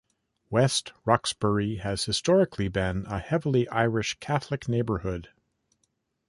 West 0.49 0.93
Roxbury 1.05 1.75
has 1.75 2.05
historically 2.05 2.67
been 2.67 3.05
a 3.05 3.19
heavily 3.19 3.69
Irish 3.69 4.15
Catholic 4.19 4.67
neighborhood. 4.67 5.29